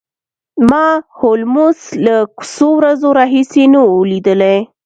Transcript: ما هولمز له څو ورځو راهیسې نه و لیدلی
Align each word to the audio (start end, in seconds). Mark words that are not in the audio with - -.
ما 0.69 0.85
هولمز 1.19 1.79
له 2.05 2.15
څو 2.53 2.67
ورځو 2.79 3.09
راهیسې 3.19 3.63
نه 3.73 3.81
و 3.89 4.07
لیدلی 4.11 4.57